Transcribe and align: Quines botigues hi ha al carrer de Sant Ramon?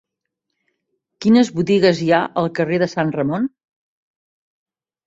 Quines 1.25 1.51
botigues 1.59 2.01
hi 2.01 2.09
ha 2.17 2.23
al 2.45 2.51
carrer 2.61 2.83
de 2.87 2.89
Sant 2.97 3.17
Ramon? 3.21 3.49